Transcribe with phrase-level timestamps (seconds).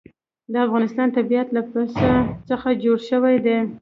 [0.51, 2.09] د افغانستان طبیعت له پسه
[2.49, 3.57] څخه جوړ شوی دی.